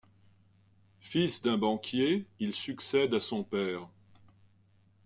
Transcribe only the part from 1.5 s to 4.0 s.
banquier, il succède à son père.